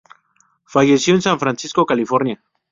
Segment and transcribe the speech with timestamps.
[0.65, 2.41] Falleció en San Francisco, California.